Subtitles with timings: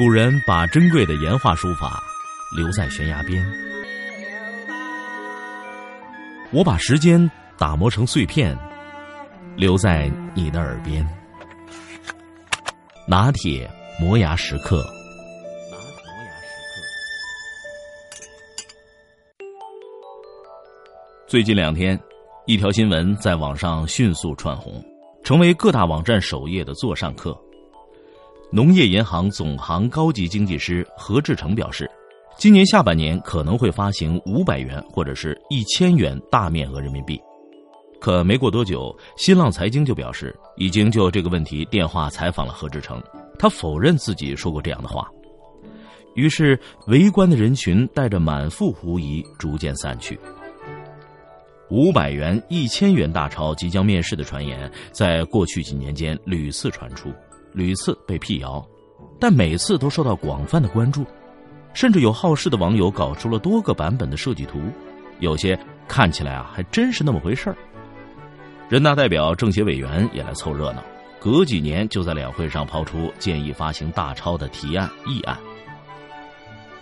[0.00, 2.02] 古人把珍贵的岩画书法
[2.56, 3.46] 留在悬崖边，
[6.50, 8.56] 我把时间打磨成碎片，
[9.56, 11.06] 留在你的耳边。
[13.06, 13.70] 拿铁
[14.00, 14.82] 磨牙时刻。
[21.28, 22.00] 最近两天，
[22.46, 24.82] 一条新闻在网上迅速窜红，
[25.22, 27.38] 成为各大网站首页的座上客。
[28.52, 31.88] 农业银行总行高级经济师何志成表示，
[32.36, 37.20] 今年下半年可能会发行五百元或者是一千元大面额人民币。
[38.00, 43.00] 可没过多久，新浪财经就表示已经就这个问题电话采访了何志成，
[43.38, 45.08] 他否认自己说过这样的话。
[46.16, 46.58] 于是，
[46.88, 50.18] 围观的人群带着满腹狐疑逐渐散去。
[51.70, 57.12] 五百元、一千元大钞即将面世的传言，在过去几年间屡次传出。
[57.52, 58.64] 屡次被辟谣，
[59.18, 61.04] 但每次都受到广泛的关注，
[61.74, 64.60] 甚至有好事的网友搞出了多个版本的设计图，
[65.18, 67.56] 有些看起来啊还真是那么回事儿。
[68.68, 70.82] 人大代表、政协委员也来凑热闹，
[71.18, 75.36] 隔几年就在两会上抛出建议发行大钞的提案议案。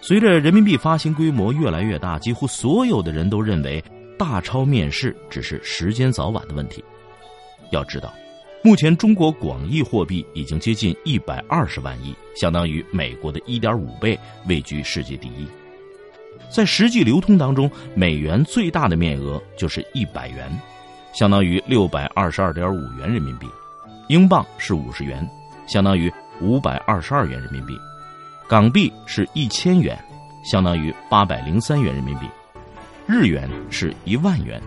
[0.00, 3.82] 随着人民币发行规模越来越大，几乎所有的人都认为
[4.18, 6.84] 大钞面世只是时间早晚的问题。
[7.72, 8.12] 要知道。
[8.60, 15.46] 目前，中国广义货币已经接近一百二十万亿，相当于美国的一点五倍，位居世界第一。
[16.50, 20.50] 在实际流通当中，美元最大的面额就是一百元，
[21.14, 23.46] 相当于六百二十二点五元人民币；
[24.08, 25.26] 英镑是五十元，
[25.68, 27.74] 相当于五百二十二元人民币；
[28.48, 29.96] 港币是一千元，
[30.44, 32.26] 相当于八百零三元人民币；
[33.06, 34.60] 日元是一万元，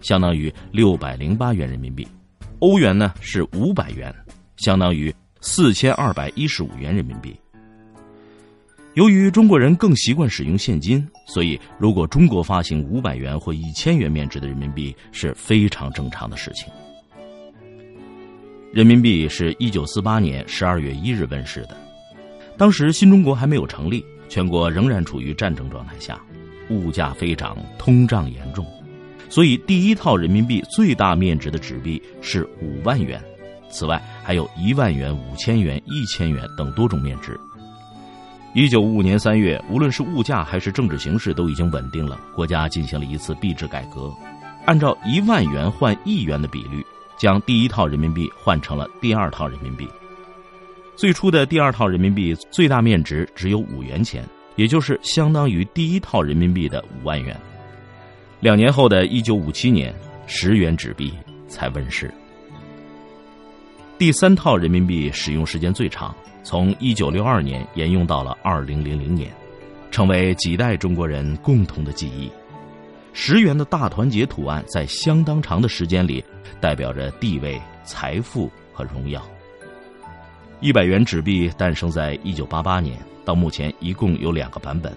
[0.00, 2.06] 相当于六百零八元人民币。
[2.62, 4.14] 欧元呢是五百元，
[4.56, 7.36] 相当于四千二百一十五元人民币。
[8.94, 16.72] 由于中国人更习惯使用现金，所以如果中国发行五百元或一千元面值的人民币是非常正常的事情。
[18.72, 21.76] 人民币是一九四八年十二月一日问世的，
[22.56, 26.16] 当时新中国还没有成立，全国仍然处于战争状态下，
[26.70, 28.64] 物价飞涨，通胀严重。
[29.28, 33.22] 所以，第一套人民币最大面值的纸币是五万元，
[33.70, 37.38] 此外还有一万元、五千元、一千元等多种面值。
[38.54, 44.12] 一九五五年三月，无论是物价还是政治形势都已经稳定了，国家进行了一次币制改革，
[44.66, 46.84] 按照一万元换一元的比率，
[47.16, 49.88] 将第一套人民币换成了第二套人民币。
[50.94, 54.22] 最初的第二套人民币最大面值只有五元钱，
[54.56, 57.34] 也就是相当于第一套人民币的五万元。
[58.42, 59.94] 两年后的一九五七年，
[60.26, 61.14] 十元纸币
[61.46, 62.12] 才问世。
[63.96, 69.30] 第三套人民币使用时间最长，从一九六二年沿用到了二零零零年，
[69.92, 72.28] 成为几代中国人共同的记忆。
[73.12, 76.24] 十元的大团结图案在相当长的时间里，
[76.60, 79.24] 代表着地位、财富和荣耀。
[80.58, 84.92] 一百元纸币诞生在一九八八年，到目前一共有两个版本。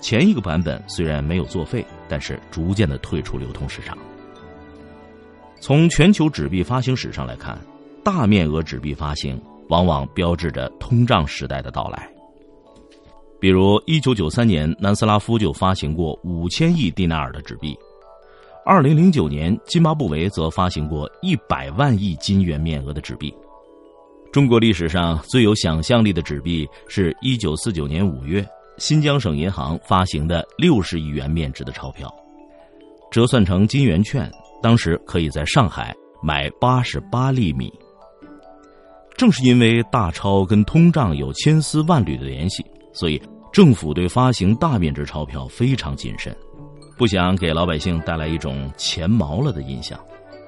[0.00, 3.96] 前一个版本虽然没有作废，但是逐渐的退出流通市场。
[5.60, 7.58] 从全球纸币发行史上来看，
[8.04, 12.08] 大面额纸币发行往往标志着通胀时代的到来。
[13.40, 17.72] 比如，一九九三年南斯拉夫就发行过五千亿蒂纳尔的纸币；
[18.64, 23.34] 二零零九年津巴布韦则发行过一百万亿金元面额的纸币。
[24.32, 28.46] 中国历史上最有想象力的纸币是一九四九年五月。
[28.78, 32.12] 新疆省银行发行的六十亿元面值的钞票，
[33.10, 34.30] 折算成金元券，
[34.62, 37.72] 当时可以在上海买八十八粒米。
[39.16, 43.20] 正是因为大钞跟通胀有千丝万缕的联系，所以
[43.52, 46.34] 政府对发行大面值钞票非常谨慎，
[46.96, 49.98] 不想给老百姓带来一种钱毛了的印象。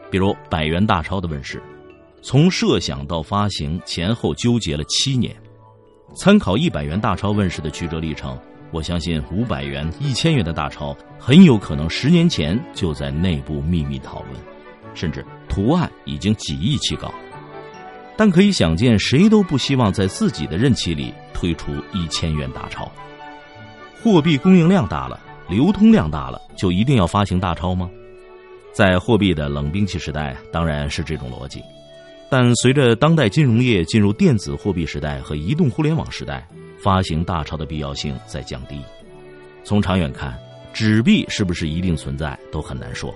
[0.08, 1.60] 比如百元大钞的问世，
[2.22, 5.34] 从设想到发行前后纠结了七年。
[6.14, 8.38] 参考一百元大钞问世的曲折历程，
[8.72, 14.34] 我相信五百元、一千元的大钞很有可能十年前就在内部秘密讨论，
[14.94, 17.12] 甚至图案已经几亿起稿。
[18.16, 22.90] 但可以想见，谁都不希望在自己的任期里推出一千元大钞。
[24.02, 25.18] 货币供应量大了，
[25.48, 27.88] 流通量大了，就一定要发行大钞吗？
[28.74, 31.62] 在货币的冷兵器时代，当然是这种逻辑。
[32.30, 36.46] 但随着当代金融业进入电子货币时代和移动互联网时代，
[36.80, 38.80] 发行大钞的必要性在降低。
[39.64, 40.38] 从长远看，
[40.72, 43.12] 纸币是不是一定存在都很难说。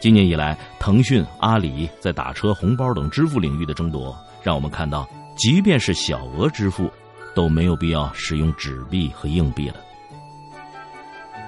[0.00, 5.06] 今年以来，腾讯、阿里在打车、红包等支付领域的争夺，让我们看到，
[5.36, 6.90] 即便是小额支付，
[7.34, 9.76] 都没有必要使用纸币和硬币了。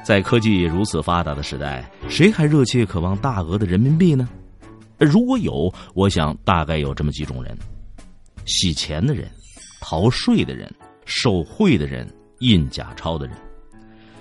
[0.04, 4.28] 在科技如此发达的时代，谁还热切渴望大额的人民币呢？
[4.98, 7.56] 如果有，我想大概有这么几种人：
[8.46, 9.28] 洗钱的人、
[9.80, 10.72] 逃税的人、
[11.04, 12.08] 受贿的人、
[12.38, 13.36] 印假钞的人。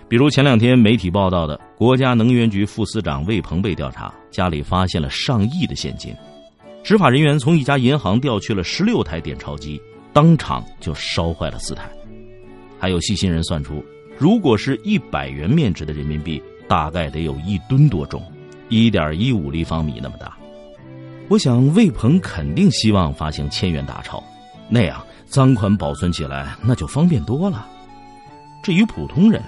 [0.08, 6.14] 比如前两天媒体报道的，国家能源局副司长魏鹏被调查，家里发现了上亿的现金，
[6.84, 9.82] 执法人员从一家银行调去了十六台点钞机，
[10.12, 11.90] 当场就烧坏了四台。
[12.78, 13.82] 还有细心人算出，
[14.18, 18.22] 如果是一百元面值的人民币，大概得有一吨多重，
[18.68, 20.38] 一点一五立方米那么大。
[21.32, 24.22] 我想魏鹏肯定希望发行千元大钞，
[24.68, 27.66] 那样赃款保存起来那就方便多了。
[28.62, 29.42] 至于普通人，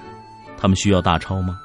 [0.58, 1.60] 他们需要大钞吗？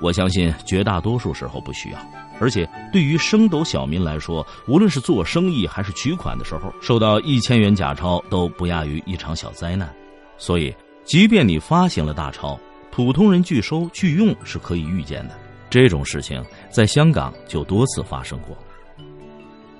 [0.00, 1.98] 我相信绝大多数时候不需要。
[2.40, 9.88] 而且对于升斗小民来说，无论是做生意还是取款的时候，收到一千元假钞都不亚于一场小灾难。
[10.36, 10.74] 所以，
[11.04, 12.58] 即便你发行了大钞，
[12.90, 15.38] 普通人拒收拒用是可以预见的。
[15.70, 18.56] 这种事情在香港就多次发生过。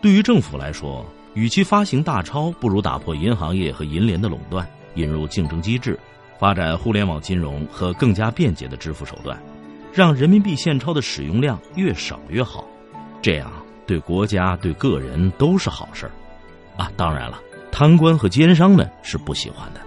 [0.05, 1.03] 对于政府来说，
[1.33, 5.99] 与其发行大钞，不如打破银行业和银联的垄断，引入竞争机制。
[6.39, 9.43] 发展互联网金融和更加便捷的支付手段，
[9.95, 12.67] 让人民币现钞的使用量越少越好，
[13.23, 13.51] 这样
[13.87, 16.13] 对国家对个人都是好事儿，
[16.77, 17.41] 啊，当然了，
[17.73, 19.81] 贪官和奸商们是不喜欢的。